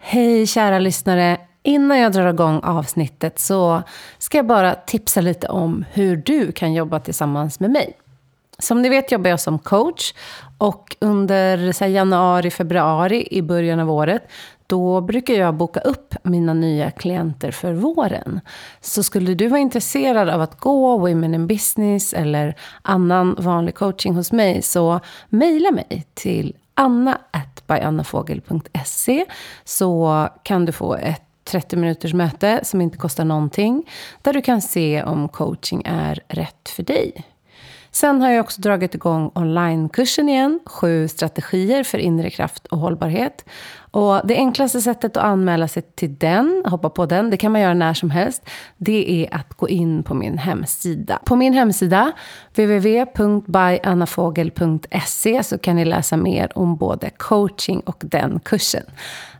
[0.00, 1.38] Hej kära lyssnare!
[1.62, 3.82] Innan jag drar igång avsnittet så
[4.18, 7.92] ska jag bara tipsa lite om hur du kan jobba tillsammans med mig.
[8.58, 10.14] Som ni vet jobbar jag som coach
[10.58, 14.22] och under så januari, februari i början av året
[14.66, 18.40] då brukar jag boka upp mina nya klienter för våren.
[18.80, 24.14] Så skulle du vara intresserad av att gå Women in Business eller annan vanlig coaching
[24.14, 29.24] hos mig så mejla mig till anna.byannafogel.se
[29.64, 33.90] så kan du få ett 30 minuters möte som inte kostar någonting
[34.22, 37.24] där du kan se om coaching är rätt för dig.
[37.98, 43.44] Sen har jag också dragit igång onlinekursen igen, sju strategier för inre kraft och hållbarhet.
[43.90, 47.60] Och det enklaste sättet att anmäla sig till den, hoppa på den, det kan man
[47.60, 48.42] göra när som helst,
[48.76, 51.18] det är att gå in på min hemsida.
[51.24, 52.12] På min hemsida,
[52.54, 58.84] www.byannafogel.se, så kan ni läsa mer om både coaching och den kursen.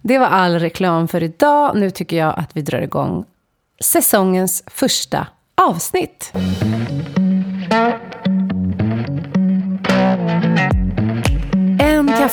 [0.02, 1.76] Det var all reklam för idag.
[1.76, 3.24] Nu tycker jag att vi drar igång
[3.84, 6.32] säsongens första avsnitt.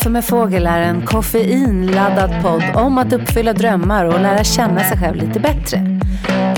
[0.05, 4.97] Kaffe med fågel är en koffeinladdad podd om att uppfylla drömmar och lära känna sig
[4.97, 5.99] själv lite bättre.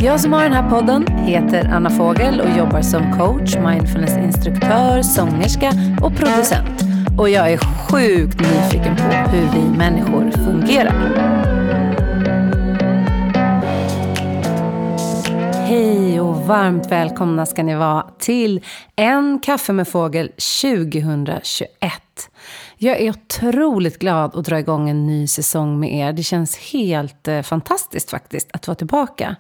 [0.01, 5.71] Jag som har den här podden heter Anna Fågel och jobbar som coach, mindfulnessinstruktör, sångerska
[6.01, 6.81] och producent.
[7.19, 10.93] Och jag är sjukt nyfiken på hur vi människor fungerar.
[15.53, 21.67] Hej och varmt välkomna ska ni vara till En kaffe med fågel 2021.
[22.79, 26.13] Jag är otroligt glad att dra igång en ny säsong med er.
[26.13, 29.35] Det känns helt eh, fantastiskt faktiskt att vara tillbaka.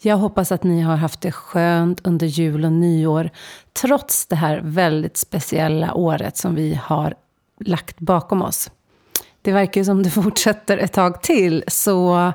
[0.00, 3.30] Jag hoppas att ni har haft det skönt under jul och nyår.
[3.72, 7.14] Trots det här väldigt speciella året som vi har
[7.60, 8.70] lagt bakom oss.
[9.42, 11.64] Det verkar som det fortsätter ett tag till.
[11.68, 12.32] Så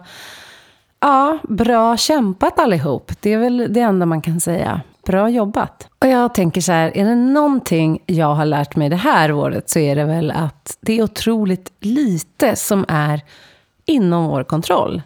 [0.99, 3.11] ja, bra kämpat allihop.
[3.19, 4.81] Det är väl det enda man kan säga.
[5.09, 5.87] Bra jobbat.
[5.99, 9.69] Och jag tänker så här, är det någonting jag har lärt mig det här året
[9.69, 13.21] så är det väl att det är otroligt lite som är
[13.85, 15.01] inom vår kontroll.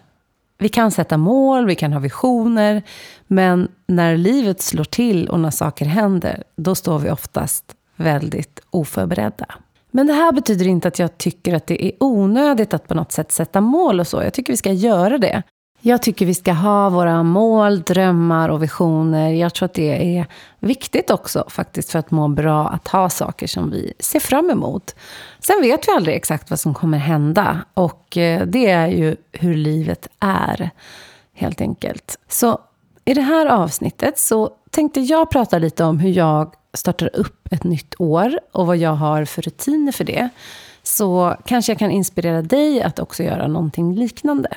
[0.58, 2.82] Vi kan sätta mål, vi kan ha visioner,
[3.26, 7.64] men när livet slår till och när saker händer, då står vi oftast
[7.96, 9.46] väldigt oförberedda.
[9.90, 13.12] Men det här betyder inte att jag tycker att det är onödigt att på något
[13.12, 14.22] sätt sätta mål och så.
[14.22, 15.42] Jag tycker vi ska göra det.
[15.86, 19.30] Jag tycker vi ska ha våra mål, drömmar och visioner.
[19.30, 20.26] Jag tror att det är
[20.60, 24.94] viktigt också faktiskt för att må bra att ha saker som vi ser fram emot.
[25.40, 29.54] Sen vet vi aldrig exakt vad som kommer hända och eh, det är ju hur
[29.54, 30.70] livet är
[31.34, 32.18] helt enkelt.
[32.28, 32.58] Så
[33.04, 37.64] i det här avsnittet så tänkte jag prata lite om hur jag startar upp ett
[37.64, 40.28] nytt år och vad jag har för rutiner för det.
[40.82, 44.48] Så kanske jag kan inspirera dig att också göra någonting liknande.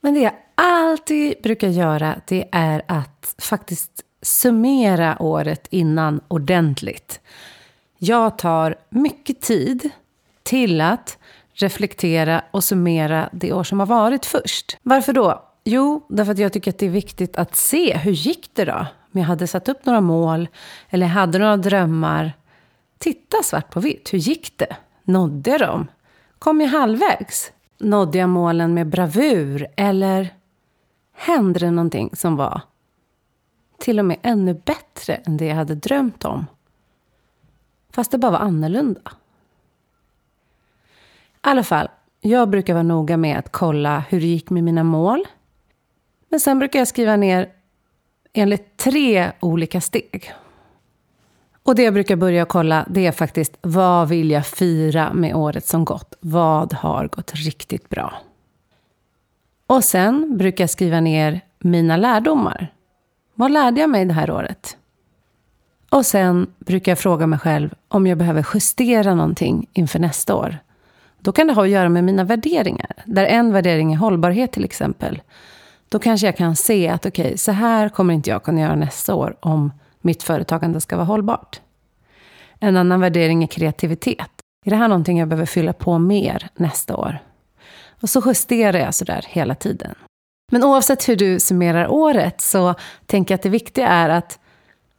[0.00, 7.20] Men det jag alltid brukar göra, det är att faktiskt summera året innan ordentligt.
[7.98, 9.90] Jag tar mycket tid
[10.42, 11.18] till att
[11.52, 14.78] reflektera och summera det år som har varit först.
[14.82, 15.42] Varför då?
[15.64, 18.86] Jo, därför att jag tycker att det är viktigt att se hur gick det då?
[19.12, 20.48] Om jag hade satt upp några mål
[20.90, 22.32] eller hade några drömmar.
[22.98, 24.76] Titta svart på vitt, hur gick det?
[25.04, 25.86] Nådde jag dem?
[26.38, 27.52] Kom jag halvvägs?
[27.80, 29.66] Nådde jag målen med bravur?
[29.76, 30.34] Eller
[31.12, 32.60] hände det någonting som var
[33.78, 36.46] till och med ännu bättre än det jag hade drömt om?
[37.90, 39.00] Fast det bara var annorlunda.
[39.04, 39.08] I
[41.40, 41.88] alla fall,
[42.20, 45.24] jag brukar vara noga med att kolla hur det gick med mina mål.
[46.28, 47.52] Men sen brukar jag skriva ner
[48.32, 50.32] enligt tre olika steg.
[51.62, 55.66] Och det jag brukar börja kolla, det är faktiskt vad vill jag fira med året
[55.66, 56.14] som gått?
[56.20, 58.12] Vad har gått riktigt bra?
[59.66, 62.72] Och sen brukar jag skriva ner mina lärdomar.
[63.34, 64.76] Vad lärde jag mig det här året?
[65.90, 70.58] Och sen brukar jag fråga mig själv om jag behöver justera någonting inför nästa år.
[71.18, 72.92] Då kan det ha att göra med mina värderingar.
[73.04, 75.22] Där en värdering är hållbarhet till exempel.
[75.88, 78.74] Då kanske jag kan se att okej, okay, så här kommer inte jag kunna göra
[78.74, 81.60] nästa år om mitt företagande ska vara hållbart.
[82.60, 84.30] En annan värdering är kreativitet.
[84.66, 87.18] Är det här någonting jag behöver fylla på mer nästa år?
[88.00, 89.94] Och så justerar jag sådär hela tiden.
[90.52, 92.74] Men oavsett hur du summerar året så
[93.06, 94.38] tänker jag att det viktiga är att,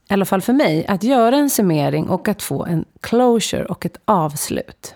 [0.09, 3.85] i alla fall för mig, att göra en summering och att få en closure och
[3.85, 4.95] ett avslut.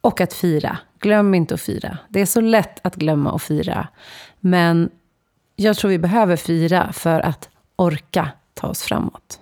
[0.00, 0.78] Och att fira.
[1.00, 1.98] Glöm inte att fira.
[2.08, 3.88] Det är så lätt att glömma att fira.
[4.40, 4.90] Men
[5.56, 8.28] jag tror vi behöver fira för att orka
[8.58, 9.40] ta oss framåt.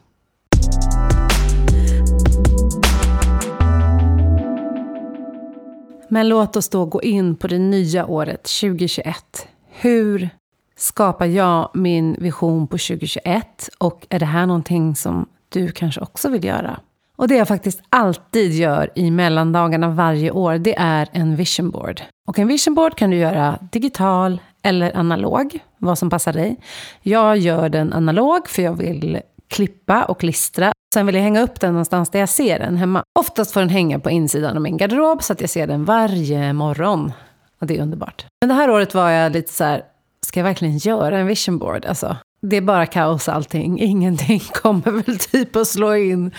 [6.09, 9.49] Men låt oss då gå in på det nya året 2021.
[9.69, 10.29] Hur
[10.77, 13.69] skapar jag min vision på 2021?
[13.79, 16.81] Och är det här någonting som du kanske också vill göra?
[17.17, 22.01] Och det jag faktiskt alltid gör i mellandagarna varje år, det är en vision board.
[22.27, 26.57] Och en vision board kan du göra digital eller analog vad som passar dig.
[27.03, 30.73] Jag gör den analog för jag vill klippa och klistra.
[30.95, 33.03] Sen vill jag hänga upp den någonstans där jag ser den hemma.
[33.19, 36.53] Oftast får den hänga på insidan av min garderob så att jag ser den varje
[36.53, 37.13] morgon.
[37.61, 38.27] Och det är underbart.
[38.41, 39.83] Men det här året var jag lite så här,
[40.27, 41.85] ska jag verkligen göra en vision board?
[41.85, 43.81] Alltså, det är bara kaos allting.
[43.81, 46.31] Ingenting kommer väl typ att slå in.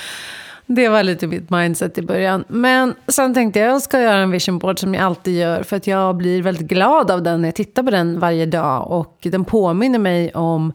[0.69, 2.43] Det var lite mitt mindset i början.
[2.47, 5.63] Men sen tänkte jag att jag ska göra en vision board som jag alltid gör.
[5.63, 8.91] För att jag blir väldigt glad av den när jag tittar på den varje dag.
[8.91, 10.73] Och den påminner mig om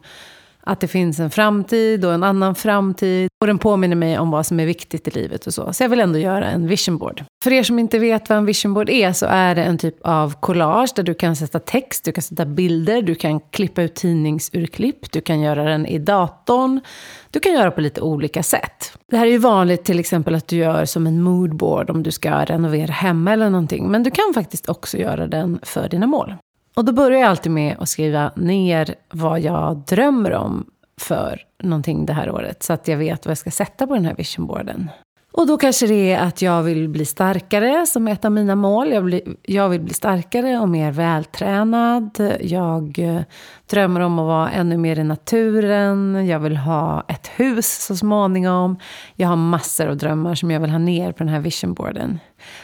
[0.65, 3.29] att det finns en framtid och en annan framtid.
[3.41, 5.73] Och den påminner mig om vad som är viktigt i livet och så.
[5.73, 7.23] Så jag vill ändå göra en vision board.
[7.43, 9.95] För er som inte vet vad en vision board är så är det en typ
[10.01, 13.95] av collage där du kan sätta text, du kan sätta bilder, du kan klippa ut
[13.95, 16.81] tidningsurklipp, du kan göra den i datorn.
[17.29, 18.97] Du kan göra på lite olika sätt.
[19.11, 22.11] Det här är ju vanligt till exempel att du gör som en moodboard om du
[22.11, 23.91] ska renovera hemma eller någonting.
[23.91, 26.33] Men du kan faktiskt också göra den för dina mål.
[26.75, 30.65] Och då börjar jag alltid med att skriva ner vad jag drömmer om
[30.97, 32.63] för någonting det här året.
[32.63, 34.89] Så att jag vet vad jag ska sätta på den här visionboarden.
[35.33, 38.91] Och då kanske det är att jag vill bli starkare som ett av mina mål.
[38.91, 42.37] Jag, blir, jag vill bli starkare och mer vältränad.
[42.41, 43.21] Jag eh,
[43.69, 46.27] drömmer om att vara ännu mer i naturen.
[46.27, 48.77] Jag vill ha ett hus så småningom.
[49.15, 52.19] Jag har massor av drömmar som jag vill ha ner på den här visionboarden.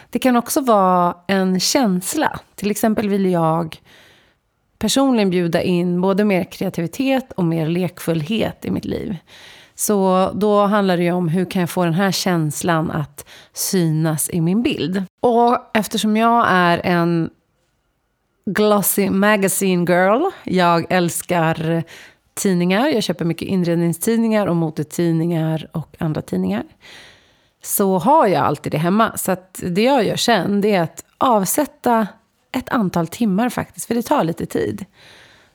[0.10, 2.40] Det kan också vara en känsla.
[2.56, 3.78] Till exempel vill jag
[4.80, 9.18] personligen bjuda in både mer kreativitet och mer lekfullhet i mitt liv.
[9.80, 14.30] Så då handlar det ju om hur kan jag få den här känslan att synas
[14.30, 15.04] i min bild.
[15.20, 17.30] Och eftersom jag är en
[18.46, 21.84] glossy magazine girl, jag älskar
[22.34, 26.64] tidningar, jag köper mycket inredningstidningar och modetidningar och andra tidningar.
[27.64, 29.18] Så har jag alltid det hemma.
[29.18, 32.08] Så det jag gör sen det är att avsätta
[32.52, 34.86] ett antal timmar faktiskt, för det tar lite tid.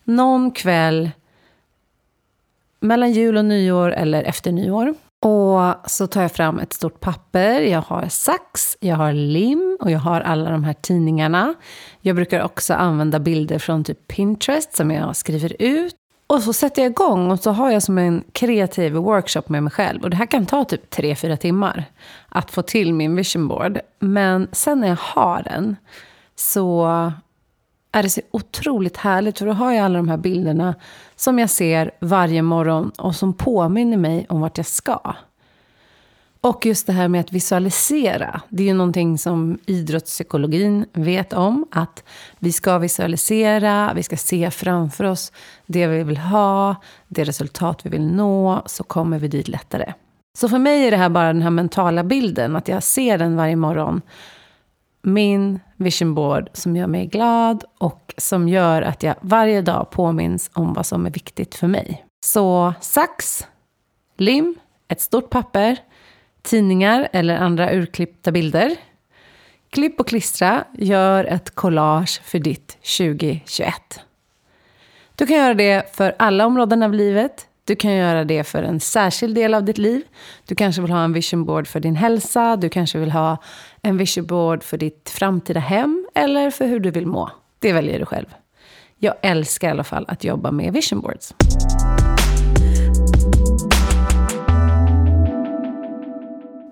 [0.05, 1.11] Någon kväll
[2.85, 4.95] mellan jul och nyår eller efter nyår.
[5.25, 9.91] Och så tar jag fram ett stort papper, jag har sax, jag har lim och
[9.91, 11.55] jag har alla de här tidningarna.
[12.01, 15.95] Jag brukar också använda bilder från typ Pinterest som jag skriver ut.
[16.27, 19.73] Och så sätter jag igång och så har jag som en kreativ workshop med mig
[19.73, 20.03] själv.
[20.03, 21.85] Och det här kan ta typ 3-4 timmar
[22.29, 23.81] att få till min vision board.
[23.99, 25.77] Men sen när jag har den
[26.37, 27.13] så
[27.95, 29.39] är det så otroligt härligt.
[29.39, 30.75] För då har jag alla de här bilderna
[31.17, 35.15] som jag ser varje morgon och som påminner mig om vart jag ska.
[36.41, 38.41] Och just det här med att visualisera.
[38.49, 41.67] Det är ju någonting som idrottspsykologin vet om.
[41.71, 42.05] Att
[42.39, 45.33] vi ska visualisera, vi ska se framför oss
[45.67, 46.77] det vi vill ha,
[47.09, 49.93] det resultat vi vill nå, så kommer vi dit lättare.
[50.39, 53.37] Så för mig är det här bara den här mentala bilden, att jag ser den
[53.37, 54.03] varje morgon
[55.05, 60.51] min vision board som gör mig glad och som gör att jag varje dag påminns
[60.55, 62.05] om vad som är viktigt för mig.
[62.27, 63.47] Så sax,
[64.17, 64.55] lim,
[64.89, 65.77] ett stort papper,
[66.43, 68.77] tidningar eller andra urklippta bilder.
[69.71, 72.69] Klipp och klistra, gör ett collage för ditt
[72.99, 74.01] 2021.
[75.15, 77.49] Du kan göra det för alla områden av livet.
[77.67, 80.03] Du kan göra det för en särskild del av ditt liv.
[80.47, 82.57] Du kanske vill ha en vision board för din hälsa.
[82.57, 83.37] Du kanske vill ha
[83.83, 87.31] en vision board för ditt framtida hem eller för hur du vill må.
[87.59, 88.27] Det väljer du själv.
[88.99, 91.35] Jag älskar i alla fall att jobba med vision boards.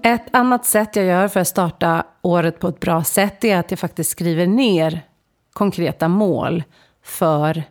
[0.04, 3.70] Ett annat sätt jag gör för att starta året på ett bra sätt är att
[3.70, 5.00] jag faktiskt skriver ner
[5.52, 6.64] konkreta mål
[7.02, 7.62] för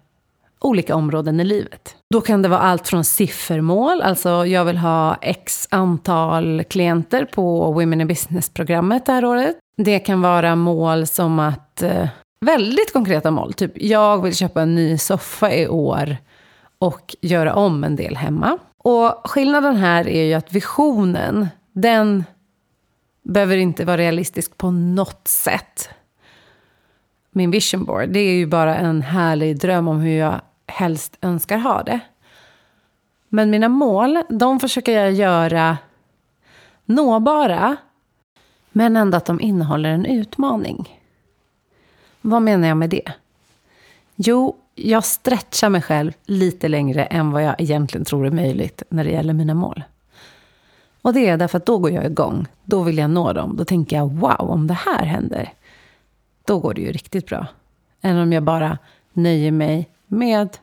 [0.60, 1.96] olika områden i livet.
[2.12, 7.72] Då kan det vara allt från siffermål, alltså jag vill ha x antal klienter på
[7.72, 9.56] Women in Business-programmet det här året.
[9.78, 12.08] Det kan vara mål som att, eh,
[12.46, 16.18] väldigt konkreta mål, typ jag vill köpa en ny soffa i år
[16.80, 18.58] och göra om en del hemma.
[18.78, 22.24] Och skillnaden här är ju att visionen, den
[23.24, 25.90] behöver inte vara realistisk på något sätt.
[27.32, 30.42] Min vision board, det är ju bara en härlig dröm om hur jag
[30.72, 32.00] helst önskar ha det.
[33.30, 35.78] Men mina mål, de försöker jag göra
[36.86, 37.78] nåbara,
[38.72, 41.00] men ändå att de innehåller en utmaning.
[42.22, 43.12] Vad menar jag med det?
[44.16, 49.04] Jo, jag stretchar mig själv lite längre än vad jag egentligen tror är möjligt när
[49.04, 49.84] det gäller mina mål.
[51.02, 52.48] Och det är därför att då går jag igång.
[52.64, 53.56] Då vill jag nå dem.
[53.58, 55.54] Då tänker jag wow, om det här händer,
[56.46, 57.48] då går det ju riktigt bra.
[58.02, 58.78] Än om jag bara
[59.14, 60.58] nöjer mig med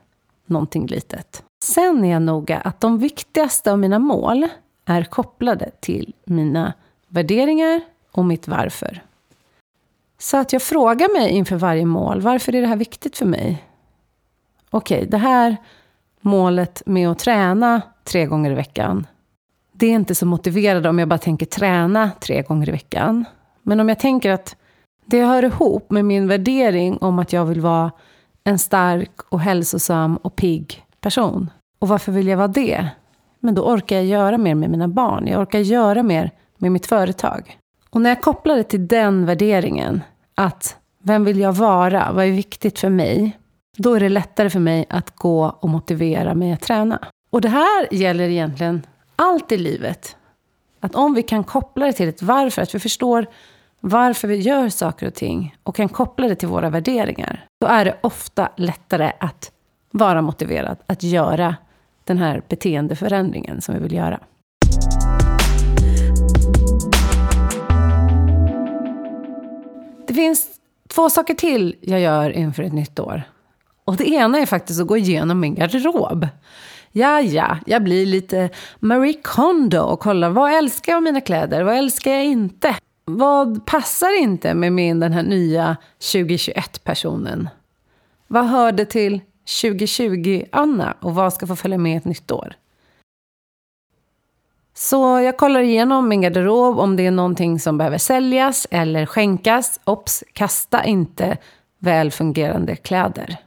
[0.45, 1.43] någonting litet.
[1.63, 4.47] Sen är jag noga att de viktigaste av mina mål
[4.85, 6.73] är kopplade till mina
[7.07, 9.03] värderingar och mitt varför.
[10.17, 13.65] Så att jag frågar mig inför varje mål, varför är det här viktigt för mig?
[14.69, 15.57] Okej, okay, det här
[16.21, 19.07] målet med att träna tre gånger i veckan,
[19.71, 23.25] det är inte så motiverande om jag bara tänker träna tre gånger i veckan.
[23.61, 24.55] Men om jag tänker att
[25.05, 27.91] det hör ihop med min värdering om att jag vill vara
[28.43, 31.49] en stark och hälsosam och pigg person.
[31.79, 32.89] Och varför vill jag vara det?
[33.39, 35.27] Men då orkar jag göra mer med mina barn.
[35.27, 37.57] Jag orkar göra mer med mitt företag.
[37.89, 40.01] Och när jag kopplar det till den värderingen,
[40.35, 42.11] att vem vill jag vara?
[42.11, 43.39] Vad är viktigt för mig?
[43.77, 46.99] Då är det lättare för mig att gå och motivera mig att träna.
[47.29, 50.15] Och det här gäller egentligen allt i livet.
[50.79, 53.27] Att om vi kan koppla det till ett varför, att vi förstår
[53.79, 57.85] varför vi gör saker och ting och kan koppla det till våra värderingar, då är
[57.85, 59.51] det ofta lättare att
[59.91, 61.55] vara motiverad att göra
[62.03, 64.19] den här beteendeförändringen som vi vill göra.
[70.07, 70.47] Det finns
[70.87, 73.23] två saker till jag gör inför ett nytt år.
[73.85, 76.27] Och det ena är faktiskt att gå igenom min garderob.
[76.91, 81.63] Ja, ja, jag blir lite Marie Kondo och kollar vad älskar jag av mina kläder,
[81.63, 82.75] vad älskar jag inte?
[83.17, 87.49] Vad passar inte med min, den här nya 2021-personen?
[88.27, 92.55] Vad hörde till 2020-Anna och vad ska få följa med ett nytt år?
[94.73, 99.79] Så jag kollar igenom min garderob om det är någonting som behöver säljas eller skänkas.
[99.83, 101.37] Ops, kasta inte
[101.79, 103.37] välfungerande kläder,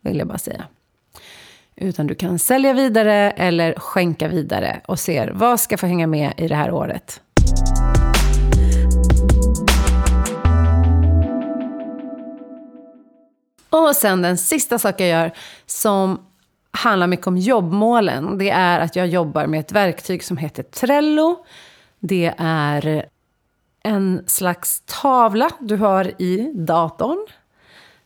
[0.00, 0.64] vill jag bara säga.
[1.76, 6.32] Utan du kan sälja vidare eller skänka vidare och ser vad ska få hänga med
[6.36, 7.20] i det här året.
[13.74, 15.32] Och sen den sista saken jag gör
[15.66, 16.26] som
[16.70, 18.38] handlar mycket om jobbmålen.
[18.38, 21.44] Det är att jag jobbar med ett verktyg som heter Trello.
[22.00, 23.06] Det är
[23.82, 27.26] en slags tavla du har i datorn.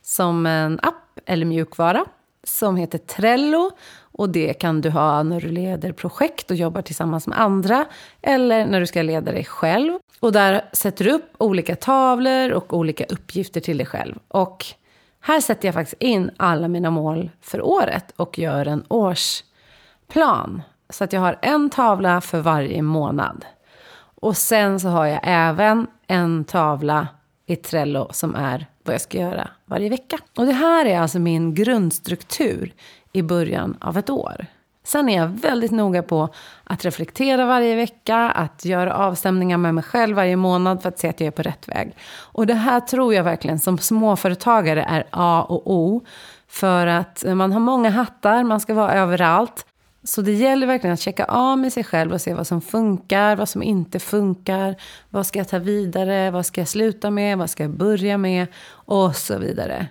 [0.02, 2.04] Som en app eller mjukvara
[2.44, 3.70] som heter Trello.
[4.00, 7.84] Och det kan du ha när du leder projekt och jobbar tillsammans med andra.
[8.22, 9.98] Eller när du ska leda dig själv.
[10.20, 14.18] Och där sätter du upp olika tavlor och olika uppgifter till dig själv.
[14.28, 14.66] Och
[15.28, 20.62] här sätter jag faktiskt in alla mina mål för året och gör en årsplan.
[20.90, 23.44] Så att jag har en tavla för varje månad.
[24.20, 27.08] Och sen så har jag även en tavla
[27.46, 30.18] i Trello som är vad jag ska göra varje vecka.
[30.36, 32.72] Och det här är alltså min grundstruktur
[33.12, 34.46] i början av ett år.
[34.88, 36.28] Sen är jag väldigt noga på
[36.64, 41.08] att reflektera varje vecka, att göra avstämningar med mig själv varje månad för att se
[41.08, 41.96] att jag är på rätt väg.
[42.20, 46.04] Och det här tror jag verkligen som småföretagare är A och O.
[46.48, 49.66] För att man har många hattar, man ska vara överallt.
[50.04, 53.36] Så det gäller verkligen att checka av med sig själv och se vad som funkar,
[53.36, 54.76] vad som inte funkar.
[55.10, 58.46] Vad ska jag ta vidare, vad ska jag sluta med, vad ska jag börja med
[58.70, 59.86] och så vidare.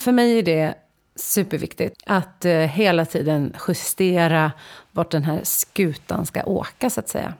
[0.00, 0.74] För mig är det
[1.16, 4.52] superviktigt att eh, hela tiden justera
[4.92, 7.34] vart den här skutan ska åka, så att säga.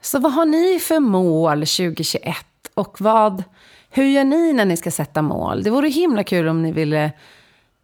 [0.00, 2.36] Så vad har ni för mål 2021?
[2.74, 3.44] Och vad,
[3.90, 5.62] hur gör ni när ni ska sätta mål?
[5.62, 7.12] Det vore himla kul om ni ville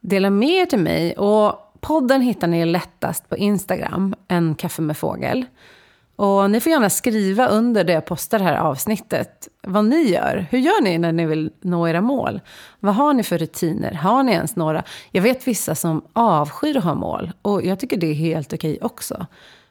[0.01, 1.17] dela med er till mig.
[1.17, 5.47] Och podden hittar ni lättast på Instagram, en kaffe med fågel.
[6.17, 10.47] Och ni får gärna skriva under det jag postar det här avsnittet vad ni gör.
[10.51, 12.41] Hur gör ni när ni vill nå era mål?
[12.81, 13.93] Vad har ni för rutiner?
[13.93, 14.83] Har ni ens några?
[15.11, 18.79] Jag vet vissa som avskyr att ha mål och jag tycker det är helt okej
[18.83, 19.27] också.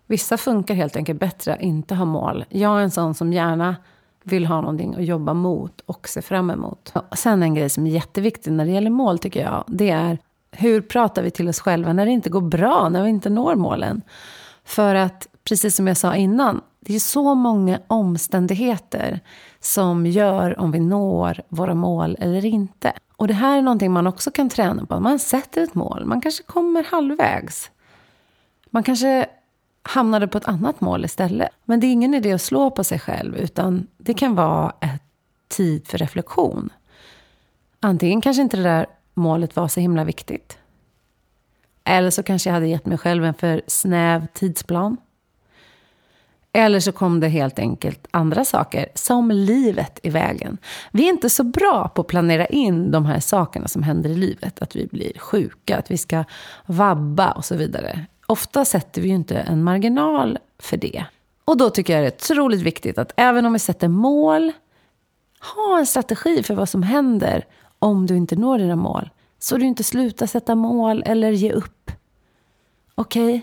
[0.08, 2.46] Vissa funkar helt enkelt bättre att inte ha mål.
[2.50, 3.76] Jag är en sån som gärna
[4.24, 6.94] vill ha någonting att jobba mot och se fram emot.
[7.16, 10.18] Sen en grej som är jätteviktig när det gäller mål tycker jag, det är
[10.52, 13.56] hur pratar vi till oss själva när det inte går bra, när vi inte når
[13.56, 14.02] målen?
[14.64, 19.20] För att precis som jag sa innan, det är så många omständigheter
[19.60, 22.94] som gör om vi når våra mål eller inte.
[23.16, 25.00] Och det här är någonting man också kan träna på.
[25.00, 27.72] Man sätter ett mål, man kanske kommer halvvägs.
[28.70, 29.26] Man kanske
[29.84, 31.50] hamnade på ett annat mål istället.
[31.66, 35.02] Men det är ingen idé att slå på sig själv, utan det kan vara ett
[35.48, 36.70] tid för reflektion.
[37.80, 40.58] Antingen kanske inte det där målet var så himla viktigt.
[41.84, 44.98] Eller så kanske jag hade gett mig själv en för snäv tidsplan.
[46.54, 50.58] Eller så kom det helt enkelt andra saker, som livet i vägen.
[50.92, 54.16] Vi är inte så bra på att planera in de här sakerna som händer i
[54.16, 54.62] livet.
[54.62, 56.24] Att vi blir sjuka, att vi ska
[56.66, 58.06] vabba och så vidare.
[58.26, 61.06] Ofta sätter vi ju inte en marginal för det.
[61.46, 64.52] Och då tycker jag det är otroligt viktigt att även om vi sätter mål,
[65.56, 67.46] Ha en strategi för vad som händer
[67.80, 69.10] om du inte når dina mål.
[69.40, 71.92] Så du inte slutar sätta mål eller ge upp.
[72.96, 73.36] Okej?
[73.36, 73.42] Okay?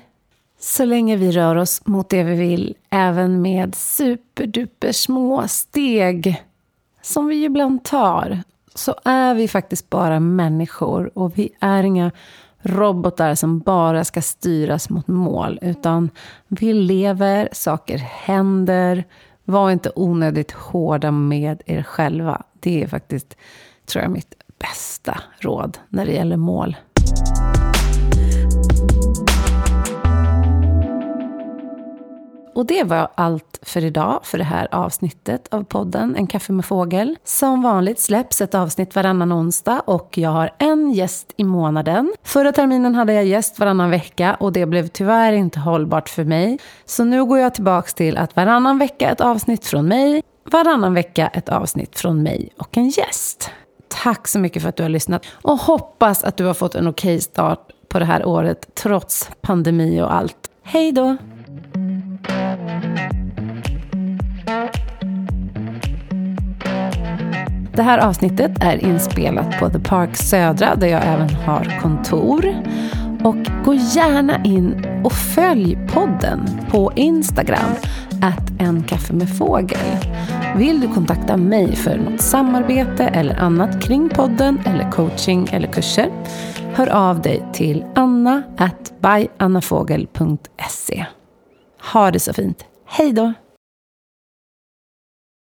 [0.60, 6.42] Så länge vi rör oss mot det vi vill, även med superduper små steg
[7.02, 8.42] som vi ibland tar,
[8.74, 12.10] så är vi faktiskt bara människor och vi är inga
[12.62, 16.10] robotar som bara ska styras mot mål, utan
[16.48, 19.04] vi lever, saker händer.
[19.44, 22.42] Var inte onödigt hårda med er själva.
[22.60, 23.36] Det är faktiskt,
[23.86, 26.76] tror jag, mitt bästa råd när det gäller mål.
[32.58, 36.64] Och det var allt för idag, för det här avsnittet av podden En kaffe med
[36.64, 37.16] fågel.
[37.24, 42.12] Som vanligt släpps ett avsnitt varannan onsdag och jag har en gäst i månaden.
[42.22, 46.58] Förra terminen hade jag gäst varannan vecka och det blev tyvärr inte hållbart för mig.
[46.84, 51.28] Så nu går jag tillbaka till att varannan vecka ett avsnitt från mig, varannan vecka
[51.28, 53.50] ett avsnitt från mig och en gäst.
[53.88, 56.88] Tack så mycket för att du har lyssnat och hoppas att du har fått en
[56.88, 60.36] okej start på det här året trots pandemi och allt.
[60.62, 61.16] Hej då!
[67.78, 72.54] Det här avsnittet är inspelat på The Park Södra där jag även har kontor.
[73.25, 77.70] Och gå gärna in och följ podden på Instagram,
[78.23, 79.78] att en kaffe med fågel.
[80.56, 86.11] Vill du kontakta mig för något samarbete eller annat kring podden eller coaching eller kurser,
[86.75, 91.06] hör av dig till anna at byannafogel.se.
[91.92, 92.64] Ha det så fint.
[92.87, 93.32] Hej då!